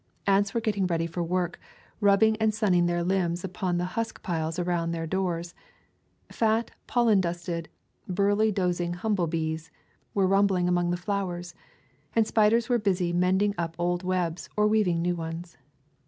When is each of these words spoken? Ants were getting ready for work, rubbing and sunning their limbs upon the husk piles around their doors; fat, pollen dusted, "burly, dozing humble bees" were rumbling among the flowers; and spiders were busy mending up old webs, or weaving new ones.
Ants 0.25 0.55
were 0.55 0.61
getting 0.61 0.87
ready 0.87 1.05
for 1.05 1.21
work, 1.21 1.59
rubbing 1.99 2.35
and 2.37 2.55
sunning 2.55 2.87
their 2.87 3.03
limbs 3.03 3.43
upon 3.43 3.77
the 3.77 3.85
husk 3.93 4.23
piles 4.23 4.57
around 4.57 4.89
their 4.93 5.05
doors; 5.05 5.53
fat, 6.31 6.71
pollen 6.87 7.21
dusted, 7.21 7.69
"burly, 8.07 8.51
dozing 8.51 8.93
humble 8.93 9.27
bees" 9.27 9.69
were 10.15 10.25
rumbling 10.25 10.67
among 10.67 10.89
the 10.89 10.97
flowers; 10.97 11.53
and 12.15 12.25
spiders 12.25 12.67
were 12.67 12.79
busy 12.79 13.13
mending 13.13 13.53
up 13.59 13.75
old 13.77 14.01
webs, 14.01 14.49
or 14.57 14.65
weaving 14.65 15.03
new 15.03 15.15
ones. 15.15 15.55